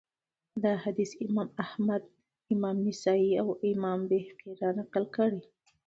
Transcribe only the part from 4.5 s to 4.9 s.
را